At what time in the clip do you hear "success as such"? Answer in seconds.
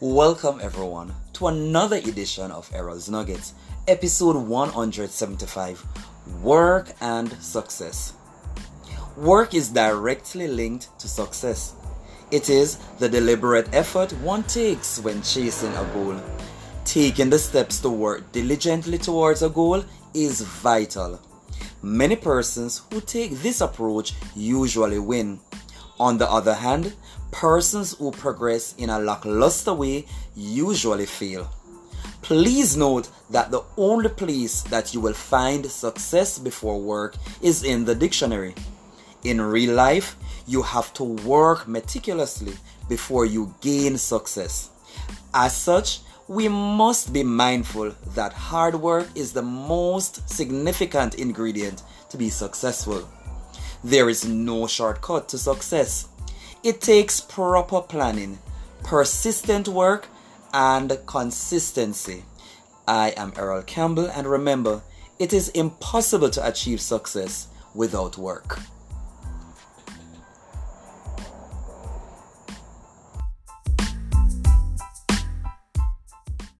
43.96-46.00